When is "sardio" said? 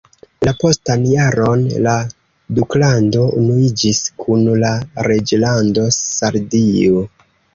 6.01-7.07